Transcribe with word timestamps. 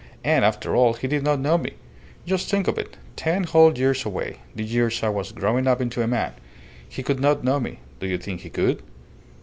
And, 0.23 0.43
after 0.43 0.75
all, 0.75 0.93
he 0.93 1.07
did 1.07 1.21
not 1.23 1.39
know 1.39 1.59
me! 1.59 1.73
Just 2.25 2.49
think 2.49 2.67
of 2.67 2.79
it 2.79 2.97
ten 3.15 3.43
whole 3.43 3.77
years 3.77 4.03
away; 4.03 4.37
the 4.55 4.63
years 4.63 5.03
I 5.03 5.09
was 5.09 5.31
growing 5.31 5.67
up 5.67 5.79
into 5.79 6.01
a 6.01 6.07
man. 6.07 6.33
He 6.89 7.03
could 7.03 7.19
not 7.19 7.43
know 7.43 7.59
me. 7.59 7.81
Do 7.99 8.07
you 8.07 8.17
think 8.17 8.41
he 8.41 8.49
could?" 8.49 8.81